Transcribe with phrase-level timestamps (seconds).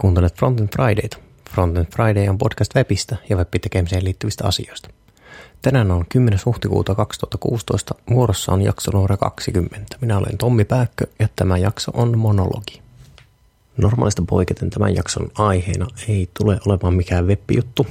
[0.00, 1.16] Kuuntelet Frontend Fridayta.
[1.50, 4.90] Frontend Friday on podcast webistä ja web-tekemiseen liittyvistä asioista.
[5.62, 6.40] Tänään on 10.
[6.46, 7.94] huhtikuuta 2016.
[8.10, 9.96] Vuorossa on jakso numero 20.
[10.00, 12.82] Minä olen Tommi Pääkkö ja tämä jakso on monologi.
[13.76, 17.86] Normaalista poiketen tämän jakson aiheena ei tule olemaan mikään web-juttu,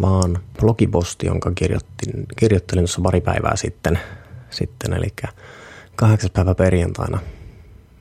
[0.00, 3.98] vaan blogiposti, jonka kirjoittin, kirjoittelin tuossa pari päivää sitten,
[4.50, 5.08] sitten eli
[5.96, 7.18] kahdeksas päivä perjantaina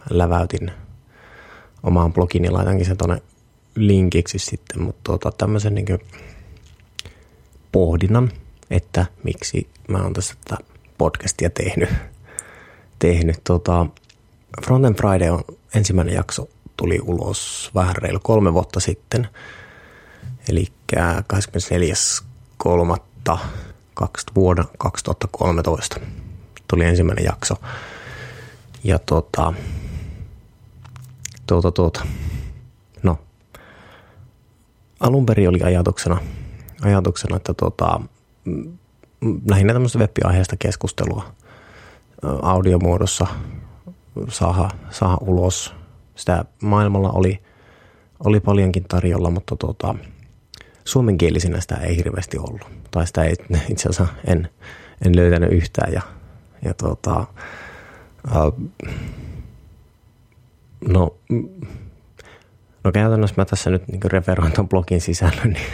[0.10, 0.72] läväytin
[1.84, 3.22] omaan blogiin ja laitankin sen tuonne
[3.88, 6.00] linkiksi sitten, mutta tuota, tämmöisen niin
[7.72, 8.32] pohdinnan,
[8.70, 10.64] että miksi mä oon tässä tätä
[10.98, 11.90] podcastia tehnyt.
[13.00, 13.42] tehnyt.
[13.44, 13.86] Tota,
[14.66, 15.44] Frontend Friday on
[15.76, 19.28] ensimmäinen jakso tuli ulos vähän reilu kolme vuotta sitten,
[20.50, 20.66] eli
[22.64, 23.00] 24.3.
[24.36, 26.00] vuonna 2013
[26.68, 27.56] tuli ensimmäinen jakso.
[28.84, 29.54] Ja tota,
[31.48, 32.39] tuota, tuota, no,
[35.00, 36.18] alun perin oli ajatuksena,
[36.82, 38.02] ajatuksena että tota,
[39.50, 41.24] lähinnä tämmöistä web-aiheesta keskustelua
[42.42, 43.28] audiomuodossa
[44.30, 45.74] saada, saada ulos.
[46.16, 47.42] Sitä maailmalla oli,
[48.26, 49.96] oli paljonkin tarjolla, mutta tota,
[50.86, 52.62] suomenkielisinä sitä ei hirveästi ollut.
[52.92, 53.34] Tai sitä ei,
[53.72, 54.50] itse asiassa en,
[55.06, 55.94] en löytänyt yhtään.
[55.94, 56.02] Ja,
[56.66, 57.26] ja tota,
[58.28, 58.70] uh,
[60.88, 61.16] no,
[62.84, 65.68] no käytännössä mä tässä nyt niin referoin tuon blogin sisällön, niin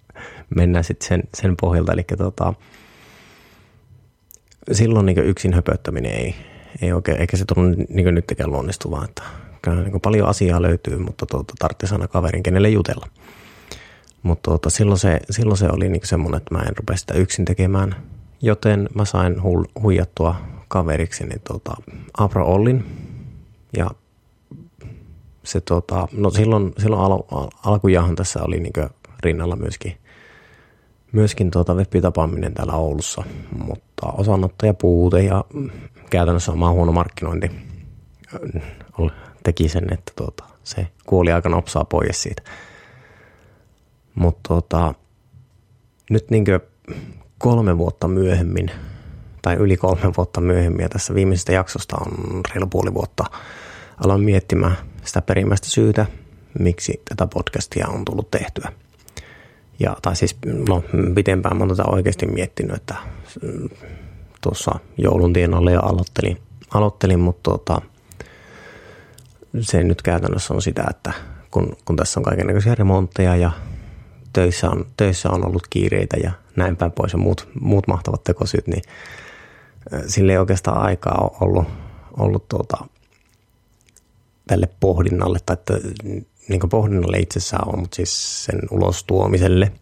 [0.56, 1.92] mennään sitten sen, sen pohjalta.
[1.92, 2.54] Eli tota,
[4.72, 6.34] silloin niin yksin höpöttäminen ei,
[6.82, 9.04] ei oikein, eikä se tullut niin nytkään luonnistuvaa.
[9.04, 9.22] Että
[9.62, 13.06] kyllä niin paljon asiaa löytyy, mutta tuota, tarvitsisi aina kaverin, kenelle jutella.
[14.22, 17.44] Mutta tuota, silloin, se, silloin se oli niin semmoinen, että mä en rupea sitä yksin
[17.44, 17.96] tekemään,
[18.42, 20.36] joten mä sain hu- huijattua
[20.68, 21.72] kaveriksi niin tuota,
[22.18, 22.84] Abra Ollin.
[23.76, 23.90] Ja
[25.44, 28.72] se tuota, no silloin, silloin al- alkujahan tässä oli niin
[29.22, 29.96] rinnalla myöskin
[31.12, 33.22] myöskin tuota web-tapaaminen täällä Oulussa,
[33.66, 35.44] mutta osanottaja puute ja
[36.10, 37.50] käytännössä oma huono markkinointi
[38.34, 39.12] äh,
[39.44, 42.42] teki sen, että tuota, se kuoli aika nopsaa pois siitä.
[44.14, 44.94] Mutta tuota,
[46.10, 46.44] nyt niin
[47.38, 48.70] kolme vuotta myöhemmin,
[49.42, 53.24] tai yli kolme vuotta myöhemmin, ja tässä viimeisestä jaksosta on reilu puoli vuotta,
[54.04, 56.06] aloin miettimään sitä perimmäistä syytä,
[56.58, 58.72] miksi tätä podcastia on tullut tehtyä.
[59.78, 60.36] Ja, tai siis
[60.68, 62.94] no, pitempään mä oon tätä oikeasti miettinyt, että
[63.42, 63.68] mm,
[64.40, 66.38] tuossa joulun tienoilla jo aloittelin,
[66.74, 67.80] aloittelin mutta tota,
[69.60, 71.12] se nyt käytännössä on sitä, että
[71.50, 73.50] kun, kun tässä on kaikenlaisia remontteja ja
[74.32, 78.66] töissä on, töissä on ollut kiireitä ja näin päin pois ja muut, muut mahtavat tekosyyt,
[78.66, 78.82] niin
[80.06, 81.68] sille ei oikeastaan aikaa ollut,
[82.18, 82.84] ollut tuota,
[84.46, 85.74] tälle pohdinnalle tai että
[86.48, 89.72] niin pohdinnalle itsessään on, mutta siis sen ulos tuomiselle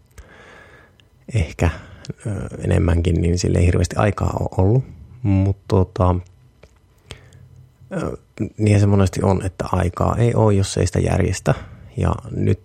[1.33, 1.69] ehkä
[2.63, 4.83] enemmänkin, niin sille ei hirveästi aikaa ole ollut.
[5.23, 6.15] Mutta tota,
[8.57, 11.53] niin se monesti on, että aikaa ei ole, jos ei sitä järjestä.
[11.97, 12.59] Ja nyt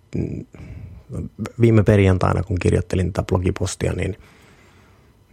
[1.61, 4.19] viime perjantaina, kun kirjoittelin tätä blogipostia, niin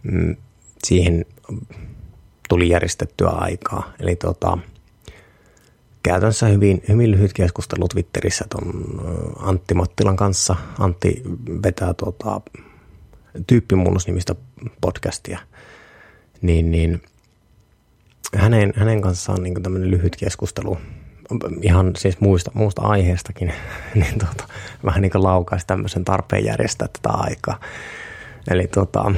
[0.02, 0.36] mm,
[0.84, 1.24] siihen
[2.48, 3.92] tuli järjestettyä aikaa.
[3.98, 4.58] Eli tota,
[6.04, 8.72] käytännössä hyvin, hyvin lyhyt keskustelu Twitterissä ton
[9.38, 10.56] Antti Mattilan kanssa.
[10.78, 11.22] Antti
[11.62, 12.40] vetää tota,
[13.46, 14.34] tyyppimuunnosnimistä
[14.80, 15.38] podcastia.
[16.42, 17.02] Niin, niin
[18.36, 20.78] hänen, hänen kanssaan niin tämmöinen lyhyt keskustelu
[21.62, 23.52] ihan siis muista, muusta aiheestakin,
[23.94, 24.44] niin tota,
[24.84, 27.60] vähän niin kuin laukaisi tämmöisen tarpeen järjestää tätä aikaa.
[28.50, 29.14] Eli tota,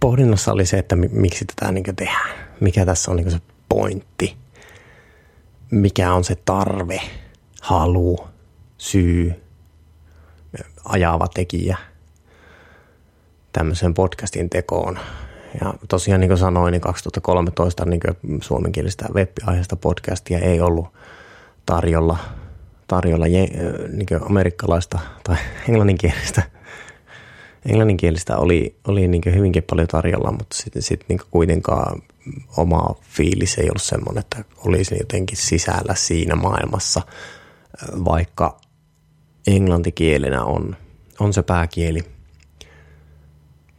[0.00, 2.36] pohdinnassa oli se, että miksi tätä niin tehdään.
[2.60, 4.45] Mikä tässä on niin se pointti
[5.70, 7.00] mikä on se tarve,
[7.62, 8.18] halu,
[8.78, 9.34] syy,
[10.84, 11.76] ajava tekijä
[13.52, 14.98] tämmöisen podcastin tekoon.
[15.60, 18.00] Ja tosiaan niin kuin sanoin, niin 2013 niin
[18.42, 20.86] suomenkielistä web-aiheesta podcastia ei ollut
[21.66, 22.18] tarjolla,
[22.88, 25.36] tarjolla niin amerikkalaista tai
[25.68, 26.42] englanninkielistä.
[27.68, 32.02] Englanninkielistä oli, oli niin hyvinkin paljon tarjolla, mutta sitten sit niin kuitenkaan
[32.56, 37.02] oma fiilis ei ollut semmoinen, että olisin jotenkin sisällä siinä maailmassa,
[38.04, 38.60] vaikka
[39.46, 40.76] englantikielenä on,
[41.20, 42.04] on se pääkieli,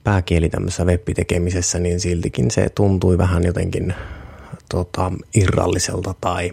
[0.04, 3.94] pääkieli tämmöisessä web-tekemisessä, niin siltikin se tuntui vähän jotenkin
[4.70, 6.52] tota, irralliselta tai,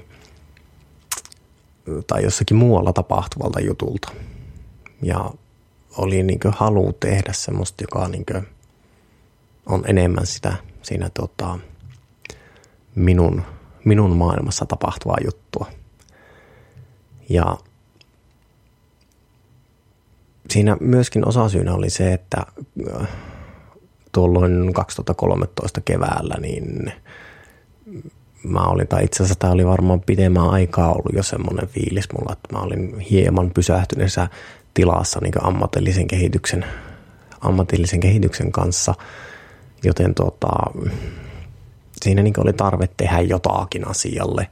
[2.07, 4.13] tai jossakin muualla tapahtuvalta jutulta.
[5.03, 5.31] Ja
[5.97, 8.27] oli niin halu tehdä semmoista, joka niin
[9.67, 11.59] on enemmän sitä siinä tota,
[12.95, 13.43] minun,
[13.85, 15.67] minun maailmassa tapahtuvaa juttua.
[17.29, 17.57] Ja
[20.51, 22.47] siinä myöskin osasyynä oli se, että
[23.01, 23.09] äh,
[24.13, 26.93] tuolloin 2013 keväällä, niin
[28.45, 32.33] mä olin, tai itse asiassa tämä oli varmaan pidemmän aikaa ollut jo semmoinen fiilis mulla,
[32.33, 34.29] että mä olin hieman pysähtyneessä
[34.75, 36.65] tilassa niin ammatillisen kehityksen,
[37.41, 38.95] ammatillisen kehityksen kanssa,
[39.85, 40.53] joten tota,
[42.05, 44.49] siinä niin oli tarve tehdä jotakin asialle,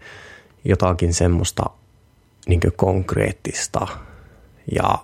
[0.64, 1.62] jotakin semmoista
[2.46, 3.86] niin konkreettista
[4.74, 4.98] ja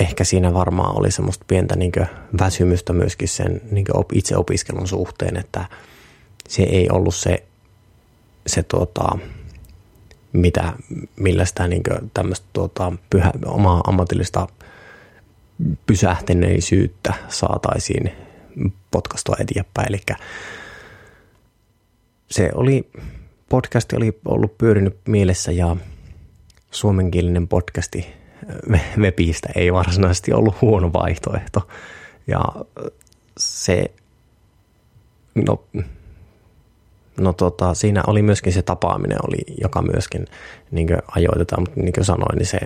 [0.00, 1.92] ehkä siinä varmaan oli semmoista pientä niin
[2.40, 5.64] väsymystä myöskin sen niin itse opiskelun suhteen, että
[6.48, 7.44] se ei ollut se,
[8.46, 9.18] se tuota,
[10.32, 10.72] mitä,
[11.16, 11.82] millä sitä niin
[12.14, 14.48] tämmöistä tuota, pyhä, omaa ammatillista
[15.86, 18.12] pysähteneisyyttä saataisiin
[18.90, 19.88] potkastua eteenpäin.
[19.88, 20.00] Eli
[22.30, 22.90] se oli,
[23.48, 25.76] podcasti oli ollut pyörinyt mielessä ja
[26.70, 28.06] suomenkielinen podcasti
[28.98, 31.68] webistä ei varsinaisesti ollut huono vaihtoehto.
[32.26, 32.40] Ja
[33.38, 33.84] se,
[35.34, 35.64] no,
[37.20, 40.26] no tota, siinä oli myöskin se tapaaminen, oli, joka myöskin
[40.70, 42.58] niin ajoitetaan, mutta niin kuin sanoin, niin se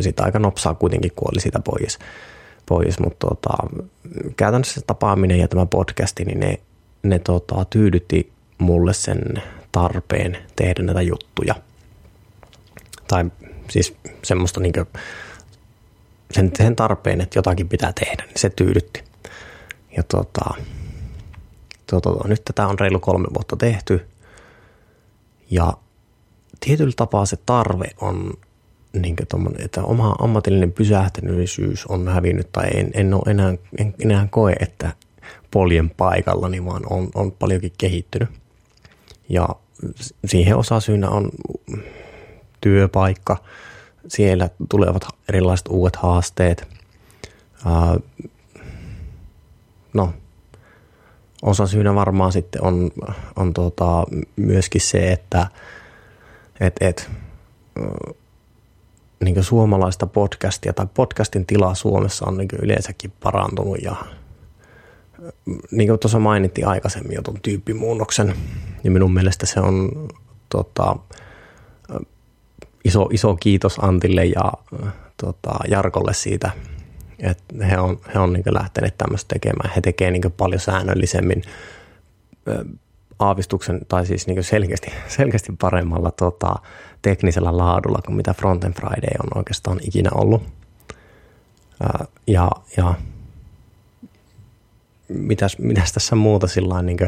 [0.00, 1.98] sitä aika nopsaa kuitenkin kuoli sitä pois.
[2.66, 3.56] pois mutta tota,
[4.36, 6.60] käytännössä se tapaaminen ja tämä podcasti, niin ne,
[7.02, 9.42] ne tota, tyydytti mulle sen
[9.72, 11.54] tarpeen tehdä näitä juttuja.
[13.08, 13.30] Tai
[13.70, 14.74] siis semmoista niin
[16.30, 19.04] sen, sen tarpeen, että jotakin pitää tehdä, niin se tyydytti.
[19.96, 20.54] Ja tota,
[21.90, 24.06] tota, nyt tätä on reilu kolme vuotta tehty.
[25.50, 25.72] Ja
[26.60, 28.32] tietyllä tapaa se tarve on,
[28.92, 29.16] niin
[29.58, 34.92] että oma ammatillinen pysähtyneisyys on hävinnyt tai en, en ole enää, en enää koe, että
[35.50, 38.28] poljen paikallani, vaan on, on paljonkin kehittynyt.
[39.30, 39.48] Ja
[40.24, 41.30] siihen osasyynä on
[42.60, 43.36] työpaikka,
[44.08, 46.68] siellä tulevat erilaiset uudet haasteet.
[49.94, 50.12] No,
[51.42, 52.90] osa syynä varmaan sitten on,
[53.36, 54.04] on tota,
[54.36, 55.46] myöskin se, että
[56.60, 57.10] et, et,
[59.24, 63.96] niin suomalaista podcastia tai podcastin tila Suomessa on niin yleensäkin parantunut ja
[65.70, 68.34] niin kuin tuossa mainittiin aikaisemmin jo tuon tyyppimuunnoksen,
[68.82, 70.08] niin minun mielestä se on
[70.48, 70.96] tota,
[72.84, 74.52] iso, iso kiitos Antille ja
[75.16, 76.50] tota, Jarkolle siitä,
[77.18, 79.70] että he on, he on niin lähteneet tämmöistä tekemään.
[79.76, 81.42] He tekevät niin paljon säännöllisemmin
[83.18, 86.54] aavistuksen, tai siis niin selkeästi, selkeästi paremmalla tota,
[87.02, 90.42] teknisellä laadulla kuin mitä Front Friday on oikeastaan ikinä ollut.
[92.26, 92.94] Ja, ja
[95.14, 96.98] mitäs, mitäs tässä muuta sillä niin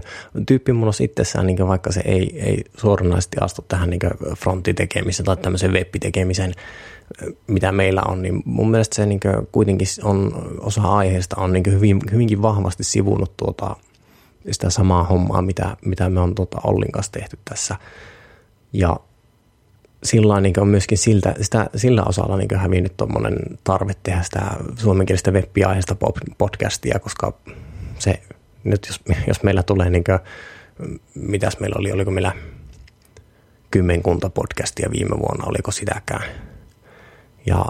[0.47, 4.01] tyyppimuunnos itsessään, niin vaikka se ei, ei suoranaisesti astu tähän niin
[4.39, 6.55] frontitekemiseen tai tämmöisen web-tekemiseen,
[7.47, 9.21] mitä meillä on, niin mun mielestä se niin
[9.53, 13.77] kuitenkin on, osa aiheesta on niin hyvin, hyvinkin vahvasti sivunut tuota,
[14.51, 17.77] sitä samaa hommaa, mitä, mitä me on tuota Ollin kanssa tehty tässä.
[18.73, 18.97] Ja
[20.05, 24.41] sillä niin on myöskin siltä, sitä, sillä osalla niin hävinnyt tuommoinen tarve tehdä sitä
[24.77, 25.97] suomenkielistä web-aiheesta
[26.39, 27.33] podcastia, koska
[28.03, 28.23] se
[28.65, 30.19] nyt jos, jos meillä tulee niin kuin,
[31.15, 32.33] mitäs meillä oli, oliko meillä
[33.71, 36.25] kymmenkunta podcastia viime vuonna, oliko sitäkään.
[37.47, 37.65] Ja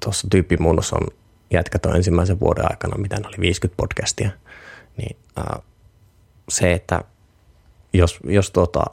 [0.00, 1.06] tuossa tyyppimuunnos on
[1.50, 4.30] jätkät on ensimmäisen vuoden aikana, mitä oli 50 podcastia,
[4.96, 5.62] niin äh,
[6.48, 7.00] se, että
[7.92, 8.84] jos, jos tuota,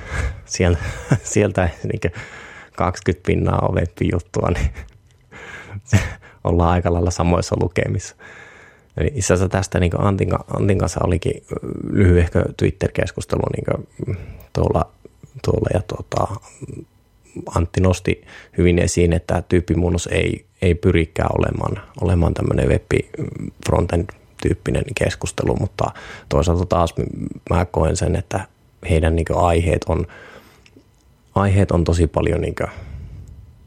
[0.44, 0.80] sieltä,
[1.22, 2.12] sieltä niin
[2.76, 4.70] 20 pinnaa on web-juttua, niin
[6.44, 8.16] ollaan aika lailla samoissa lukemissa.
[8.96, 10.28] Eli itse asiassa tästä niin Antin,
[10.58, 11.42] Antin kanssa olikin
[11.90, 13.86] lyhyehkö Twitter-keskustelu niin
[14.52, 14.90] tuolla,
[15.44, 16.40] tuolla ja tuota,
[17.54, 18.24] Antti nosti
[18.58, 22.90] hyvin esiin, että tyyppimuunnos ei, ei pyrikään olemaan, olemaan tämmöinen web
[23.66, 24.08] frontend
[24.42, 25.90] tyyppinen keskustelu, mutta
[26.28, 26.94] toisaalta taas
[27.50, 28.46] mä koen sen, että
[28.90, 30.06] heidän niin aiheet on,
[31.34, 32.54] aiheet on tosi paljon niin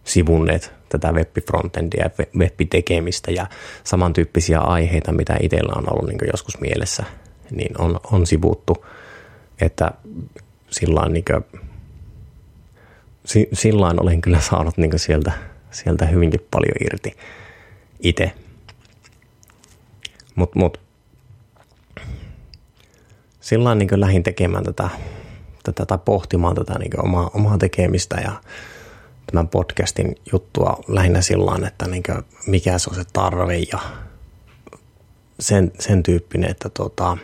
[0.04, 3.48] sivunneet tätä web-frontendia ja web-tekemistä ja
[3.84, 7.04] samantyyppisiä aiheita, mitä itsellä on ollut niin joskus mielessä,
[7.52, 8.86] niin on, on sivuttu,
[9.62, 9.92] että
[10.70, 11.26] sillä niin
[13.54, 15.32] sillain olen kyllä saanut niin sieltä,
[15.72, 17.18] sieltä hyvinkin paljon irti
[18.00, 18.32] itse.
[20.36, 20.80] Mutta mut,
[23.42, 24.90] sillä niin lähdin tekemään tätä,
[25.64, 28.32] tätä tai pohtimaan tätä niin omaa, omaa tekemistä ja
[29.34, 32.04] tämän podcastin juttua lähinnä sillä että niin
[32.48, 33.80] mikä se on se tarve ja
[35.40, 37.18] sen, sen tyyppinen, että tota,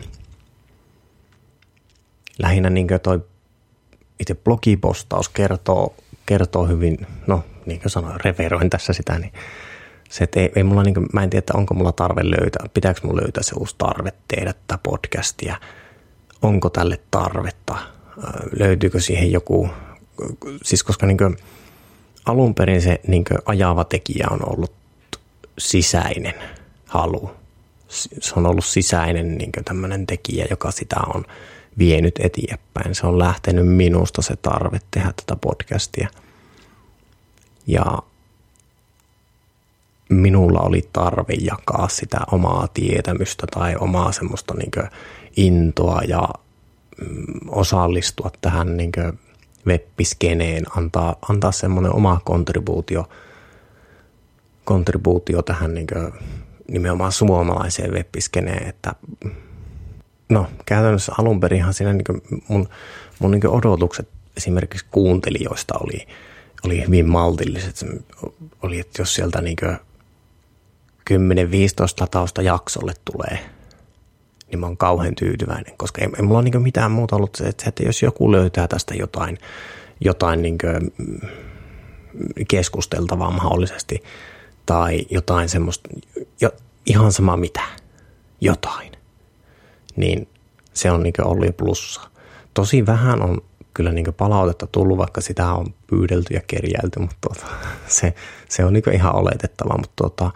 [2.38, 3.20] lähinnä niin toi
[4.20, 5.94] itse blogipostaus kertoo,
[6.26, 9.32] kertoo hyvin, no niin kuin sanoin, referoin tässä sitä, niin
[10.10, 12.66] se, että ei, ei mulla niin kuin, mä en tiedä, että onko mulla tarve löytää,
[12.74, 15.56] pitääkö mulla löytää se uusi tarve tehdä tätä podcastia,
[16.42, 17.78] onko tälle tarvetta,
[18.58, 19.70] löytyykö siihen joku,
[20.62, 21.36] siis koska niin kuin,
[22.30, 24.72] alun perin se niin ajava tekijä on ollut
[25.58, 26.34] sisäinen
[26.86, 27.30] halu.
[28.20, 31.24] Se on ollut sisäinen niin tämmöinen tekijä, joka sitä on
[31.78, 32.94] vienyt eteenpäin.
[32.94, 36.08] Se on lähtenyt minusta se tarve tehdä tätä podcastia.
[37.66, 37.98] Ja
[40.08, 44.90] minulla oli tarve jakaa sitä omaa tietämystä tai omaa semmoista niin
[45.36, 46.28] intoa ja
[47.00, 48.92] mm, osallistua tähän niin
[49.66, 53.08] webpiskeneen, antaa, antaa semmoinen oma kontribuutio,
[54.64, 55.86] kontribuutio tähän niin
[56.68, 58.94] nimenomaan suomalaiseen webpiskeneen, että
[60.28, 62.68] no käytännössä alun perinhan siinä niin mun,
[63.18, 66.06] mun niin odotukset esimerkiksi kuuntelijoista oli,
[66.64, 67.76] oli hyvin maltilliset.
[67.76, 67.86] Se
[68.62, 69.56] oli, että jos sieltä niin
[71.10, 71.14] 10-15
[72.00, 73.38] latausta jaksolle tulee,
[74.50, 77.44] niin mä oon kauhean tyytyväinen, koska ei, ei mulla ole niin mitään muuta ollut se,
[77.44, 79.38] että, jos joku löytää tästä jotain,
[80.00, 80.58] jotain niin
[82.48, 84.02] keskusteltavaa mahdollisesti
[84.66, 85.88] tai jotain semmoista,
[86.40, 86.50] jo,
[86.86, 87.62] ihan sama mitä,
[88.40, 88.92] jotain,
[89.96, 90.28] niin
[90.72, 92.00] se on niin ollut jo plussa.
[92.54, 93.40] Tosi vähän on
[93.74, 97.46] kyllä niin palautetta tullut, vaikka sitä on pyydelty ja kerjäilty, mutta tuota,
[97.86, 98.14] se,
[98.48, 99.78] se on niin ihan oletettava.
[99.78, 100.30] Mutta tuota,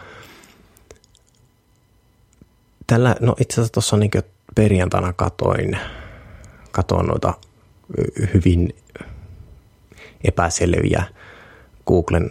[2.86, 4.10] tällä, no itse asiassa tuossa niin
[4.54, 5.78] perjantaina katoin,
[6.72, 7.34] katoin noita
[8.34, 8.74] hyvin
[10.24, 11.04] epäselviä
[11.86, 12.28] Googlen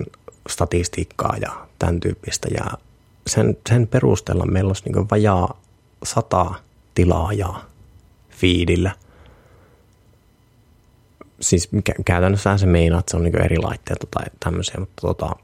[0.49, 2.47] statistiikkaa ja tämän tyyppistä.
[2.57, 2.65] Ja
[3.27, 5.61] sen, sen perusteella meillä olisi niin vajaa
[6.03, 6.53] sata
[6.95, 7.65] tilaajaa
[8.29, 8.91] fiidillä.
[11.41, 11.69] Siis
[12.05, 15.35] käytännössä se meinaa, että se on niin eri laitteita tai tämmöisiä, mutta tota,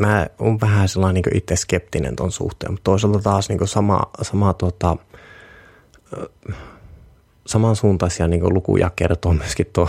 [0.00, 4.54] mä oon vähän sellainen niin itse skeptinen ton suhteen, mutta toisaalta taas niin sama, sama
[4.54, 4.96] tota,
[7.46, 9.88] samansuuntaisia niin lukuja kertoo myöskin tuo,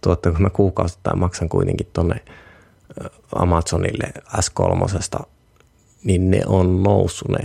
[0.00, 2.20] tuo, että kun mä kuukausittain maksan kuitenkin tuonne
[3.34, 5.24] Amazonille S3,
[6.04, 7.38] niin ne on noussut ne,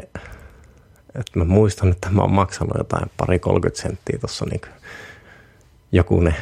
[1.16, 4.62] että mä muistan, että mä oon maksanut jotain pari 30 senttiä tuossa niin
[5.92, 6.36] jokunen,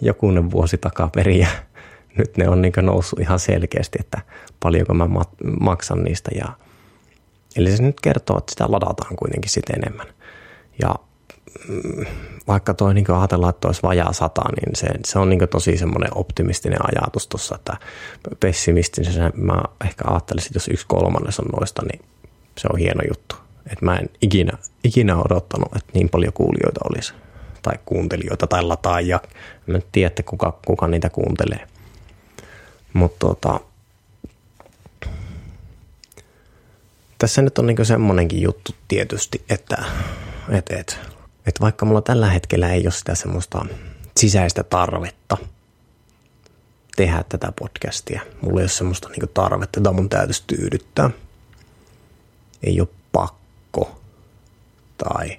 [0.00, 1.48] jokunen vuosi takaperin ja
[2.18, 4.20] nyt ne on niin noussut ihan selkeästi, että
[4.60, 5.08] paljonko mä
[5.60, 6.30] maksan niistä.
[6.34, 6.48] Ja,
[7.56, 10.06] eli se nyt kertoo, että sitä ladataan kuitenkin sitten enemmän.
[10.82, 10.94] Ja
[11.68, 12.06] mm,
[12.48, 16.10] vaikka toi niin ajatellaan, että olisi vajaa sata, niin se, se on niin tosi semmoinen
[16.14, 17.76] optimistinen ajatus tuossa, että
[18.40, 22.04] pessimistinen mä ehkä ajattelisin, että jos yksi kolmannes on noista, niin
[22.58, 23.36] se on hieno juttu.
[23.72, 27.14] Että mä en ikinä, ikinä odottanut, että niin paljon kuulijoita olisi
[27.62, 29.20] tai kuuntelijoita tai lataajia.
[29.66, 31.66] Mä en tiedä, kuka, kuka niitä kuuntelee.
[32.92, 33.60] Mutta tota,
[37.18, 39.84] tässä nyt on niinku semmoinenkin juttu tietysti, että
[40.48, 40.98] et, et,
[41.46, 43.66] et vaikka mulla tällä hetkellä ei ole sitä semmoista
[44.16, 45.36] sisäistä tarvetta
[46.96, 51.10] tehdä tätä podcastia, mulla ei ole semmoista niinku tarvetta, jota mun täytyisi tyydyttää.
[52.62, 54.00] Ei ole pakko
[54.98, 55.38] tai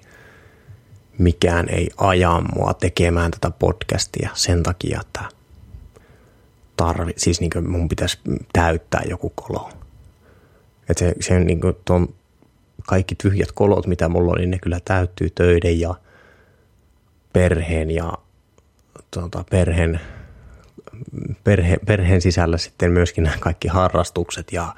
[1.17, 5.40] mikään ei aja mua tekemään tätä podcastia sen takia, että
[6.81, 8.19] tarvi, siis niin kuin mun pitäisi
[8.53, 9.69] täyttää joku kolo.
[10.89, 12.13] Että se, se niin kuin ton
[12.88, 15.95] kaikki tyhjät kolot, mitä mulla on, niin ne kyllä täyttyy töiden ja
[17.33, 18.13] perheen ja
[19.11, 20.00] tuota, perheen,
[21.43, 24.75] perhe, perheen sisällä sitten myöskin nämä kaikki harrastukset ja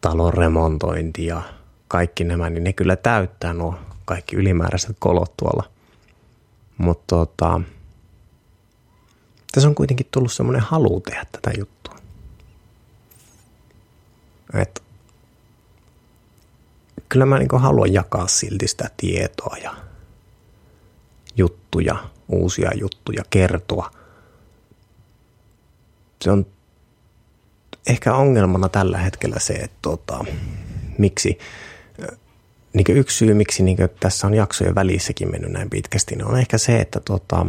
[0.00, 1.42] talon remontointi ja
[1.88, 5.64] kaikki nämä, niin ne kyllä täyttää nuo kaikki ylimääräiset kolot tuolla.
[6.78, 7.60] Mutta tota,
[9.56, 11.96] tässä on kuitenkin tullut semmoinen halu tehdä tätä juttua.
[14.54, 14.82] Et,
[17.08, 19.74] kyllä mä niin haluan jakaa silti sitä tietoa ja
[21.36, 23.90] juttuja, uusia juttuja, kertoa.
[26.22, 26.46] Se on
[27.86, 30.24] ehkä ongelmana tällä hetkellä se, että tota,
[30.98, 31.38] miksi
[32.72, 36.58] niin yksi syy, miksi niin tässä on jaksojen välissäkin mennyt näin pitkästi, niin on ehkä
[36.58, 37.46] se, että tota,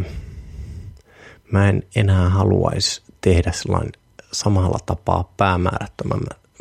[1.52, 3.92] mä en enää haluaisi tehdä sellainen
[4.32, 5.34] samalla tapaa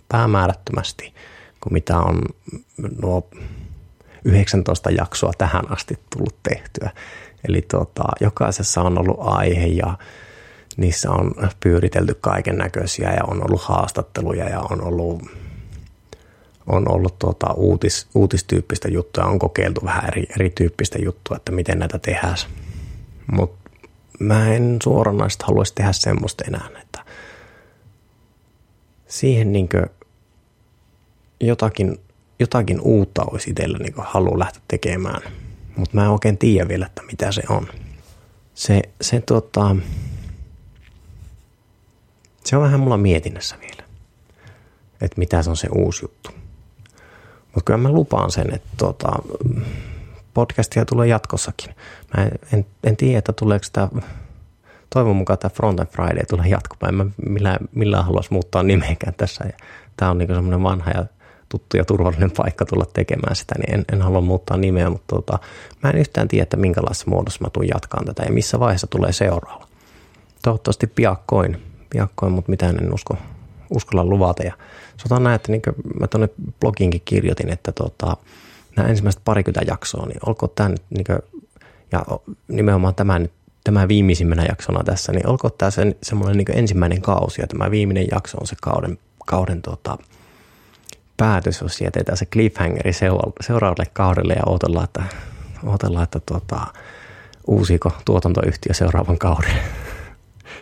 [0.07, 1.13] päämäärättömästi
[1.61, 2.21] kuin mitä on
[3.01, 3.29] nuo
[4.25, 6.89] 19 jaksoa tähän asti tullut tehtyä.
[7.47, 9.97] Eli tota, jokaisessa on ollut aihe ja
[10.77, 15.23] niissä on pyöritelty kaiken näköisiä ja on ollut haastatteluja ja on ollut,
[16.67, 21.99] on ollut tuota uutis, uutistyyppistä juttua, on kokeiltu vähän eri, erityyppistä juttua, että miten näitä
[21.99, 22.37] tehdään.
[23.31, 23.56] Mutta
[24.19, 27.05] mä en suoranaisesti haluaisi tehdä semmoista enää, että
[29.07, 29.69] siihen niin
[31.39, 31.99] jotakin,
[32.39, 35.21] jotakin uutta olisi itsellä niin halu lähteä tekemään,
[35.75, 37.67] mutta mä en oikein tiedä vielä, että mitä se on.
[38.53, 39.75] Se, se, tota,
[42.43, 43.83] se on vähän mulla mietinnässä vielä,
[45.01, 46.29] että mitä se on se uusi juttu.
[47.45, 49.11] Mutta kyllä mä lupaan sen, että tota,
[50.37, 51.75] podcastia tulee jatkossakin.
[52.17, 53.87] Mä en, en, en tiedä, että tuleeko tämä,
[54.89, 56.89] toivon mukaan tämä Front and Friday tulee jatkumaan.
[56.89, 59.45] En mä millään, millään haluaisi muuttaa nimeäkään tässä.
[59.97, 61.05] Tämä on niin semmoinen vanha ja
[61.49, 65.39] tuttu ja turvallinen paikka tulla tekemään sitä, niin en, en halua muuttaa nimeä, mutta tota,
[65.83, 69.11] mä en yhtään tiedä, että minkälaisessa muodossa mä tuun jatkaan tätä ja missä vaiheessa tulee
[69.11, 69.67] seuraava.
[70.43, 73.17] Toivottavasti piakkoin, piakkoin mutta mitään en usko,
[73.69, 74.43] uskalla luvata.
[74.43, 74.53] Ja
[74.97, 75.61] sanotaan näin, että niin
[75.99, 76.29] mä tuonne
[76.59, 78.17] bloginkin kirjoitin, että tota,
[78.77, 81.19] nämä ensimmäiset parikymmentä jaksoa, niin olkoon tämä nyt, niin kuin,
[81.91, 82.05] ja
[82.47, 83.19] nimenomaan tämä,
[83.63, 88.07] tämä viimeisimmänä jaksona tässä, niin olkoon tämä sen, semmoinen niin ensimmäinen kausi, ja tämä viimeinen
[88.11, 89.97] jakso on se kauden, kauden tota,
[91.17, 92.91] päätös, jos jätetään se cliffhangeri
[93.41, 95.03] seuraavalle kaudelle ja odotellaan, että,
[95.63, 96.61] odotellaan, että tota,
[97.47, 99.53] uusiko tuotantoyhtiö seuraavan kauden.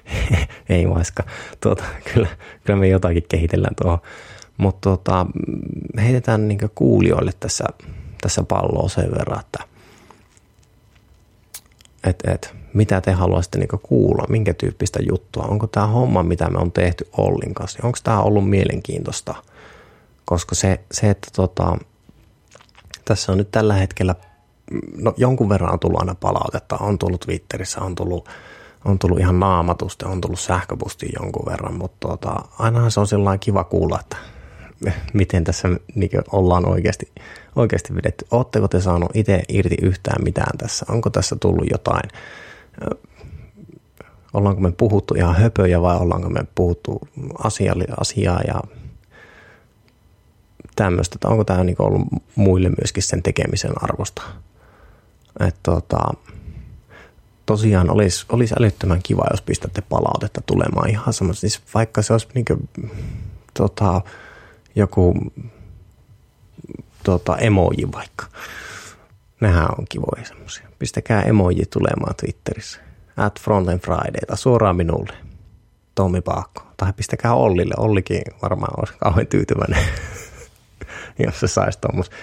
[0.70, 1.24] Ei vaiska.
[1.62, 2.28] Tuota, kyllä,
[2.64, 4.00] kyllä me jotakin kehitellään tuohon.
[4.58, 5.26] Mutta tota,
[5.98, 7.64] heitetään niin kuulijoille tässä
[8.26, 9.60] tässä palloa sen verran, että
[12.04, 15.44] et, et, mitä te haluaisitte niinku kuulla, minkä tyyppistä juttua.
[15.44, 19.36] Onko tämä homma, mitä me on tehty Ollin kanssa, onko tämä ollut mielenkiintoista?
[20.26, 21.78] Koska se, se että tota,
[23.06, 24.16] tässä on nyt tällä hetkellä,
[24.98, 28.30] no jonkun verran on tullut aina palautetta, on tullut Twitterissä, on tullut,
[28.86, 33.40] on tullut ihan naamatusta, on tullut sähköpostiin jonkun verran, mutta tota, ainahan se on sellainen
[33.40, 34.18] kiva kuulla, että
[35.14, 37.12] miten tässä niin ollaan oikeasti,
[37.56, 38.26] oikeasti vedetty.
[38.32, 40.86] Oletteko te saanut itse irti yhtään mitään tässä?
[40.90, 42.10] Onko tässä tullut jotain?
[44.34, 47.00] Ollaanko me puhuttu ihan höpöjä vai ollaanko me puhuttu
[48.00, 48.62] asiaa ja
[50.76, 51.28] tämmöistä?
[51.28, 54.22] Onko tämä niin ollut muille myöskin sen tekemisen arvosta?
[55.40, 55.98] Et tota,
[57.46, 62.28] tosiaan olisi, olisi älyttömän kiva, jos pistätte palautetta tulemaan ihan semmoista, siis vaikka se olisi
[62.34, 62.70] niin kuin,
[63.54, 64.02] tota,
[67.04, 68.26] tota, emoji vaikka.
[69.42, 70.70] Nehän on kivoja semmoisia.
[70.80, 72.82] Pistäkää emoji tulemaan Twitterissä.
[73.18, 75.14] At Fronten Fridayta suoraan minulle.
[75.96, 76.62] Tommi Paakko.
[76.78, 77.74] Tai pistäkää Ollille.
[77.78, 79.86] Ollikin varmaan olisi kauhean tyytyväinen,
[81.26, 82.14] jos se saisi tuommoisen,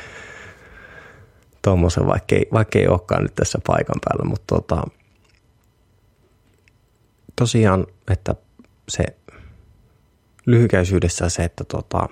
[1.62, 4.24] tuommoisen vaikka, vaikka ei olekaan nyt tässä paikan päällä.
[4.24, 4.82] Mutta tota,
[7.36, 8.34] tosiaan, että
[8.88, 9.04] se
[10.46, 12.08] lyhykäisyydessä se, että tota,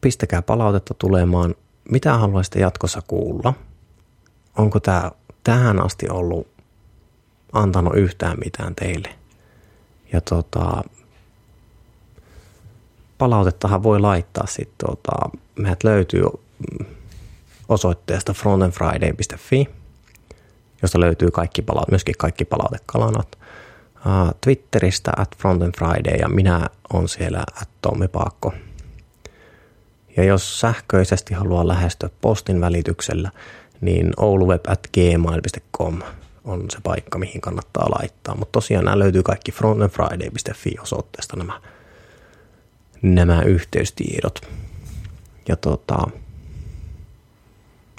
[0.00, 1.54] pistäkää palautetta tulemaan.
[1.90, 3.54] Mitä haluaisitte jatkossa kuulla?
[4.58, 5.10] Onko tämä
[5.44, 6.48] tähän asti ollut
[7.52, 9.08] antanut yhtään mitään teille?
[10.12, 10.82] Ja tota,
[13.18, 16.24] palautettahan voi laittaa sitten, tota, meidät löytyy
[17.68, 19.68] osoitteesta frontandfriday.fi,
[20.82, 23.38] josta löytyy kaikki palaut, myöskin kaikki palautekalanat.
[24.40, 28.52] Twitteristä at frontandfriday ja minä on siellä at Tommi Paakko–
[30.16, 33.30] ja jos sähköisesti haluaa lähestyä postin välityksellä,
[33.80, 35.98] niin ouluweb.gmail.com
[36.44, 38.34] on se paikka, mihin kannattaa laittaa.
[38.34, 41.60] Mutta tosiaan nämä löytyy kaikki frontandfriday.fi osoitteesta nämä,
[43.02, 44.48] nämä yhteystiedot.
[45.48, 45.98] Ja tota,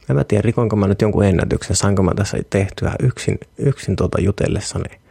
[0.10, 4.22] en mä tiedä, rikoinko mä nyt jonkun ennätyksen, sainko mä tässä tehtyä yksin, yksin tuota
[4.22, 5.02] jutellessani.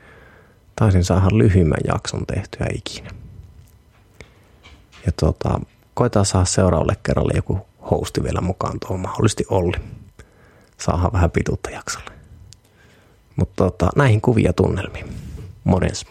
[0.77, 3.11] Taisin saada lyhyimmän jakson tehtyä ikinä.
[5.07, 5.61] Ja tota,
[6.01, 7.59] koetaan saa seuraavalle kerralle joku
[7.91, 9.77] hosti vielä mukaan tuohon mahdollisesti Olli.
[10.79, 12.11] Saadaan vähän pituutta jaksolle.
[13.37, 15.09] Mutta tota, näihin kuvia tunnelmiin.
[15.65, 16.07] Morjens.